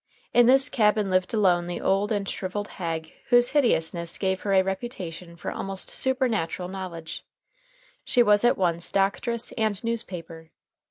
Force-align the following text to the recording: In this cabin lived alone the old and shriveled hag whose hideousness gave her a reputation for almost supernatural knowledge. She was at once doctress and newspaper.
In 0.33 0.47
this 0.47 0.67
cabin 0.67 1.11
lived 1.11 1.31
alone 1.31 1.67
the 1.67 1.79
old 1.79 2.11
and 2.11 2.27
shriveled 2.27 2.69
hag 2.69 3.13
whose 3.27 3.51
hideousness 3.51 4.17
gave 4.17 4.41
her 4.41 4.51
a 4.51 4.63
reputation 4.63 5.35
for 5.35 5.51
almost 5.51 5.91
supernatural 5.91 6.69
knowledge. 6.69 7.23
She 8.03 8.23
was 8.23 8.43
at 8.43 8.57
once 8.57 8.91
doctress 8.91 9.51
and 9.59 9.83
newspaper. 9.83 10.49